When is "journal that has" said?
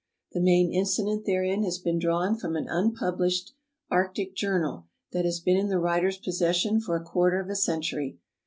4.35-5.39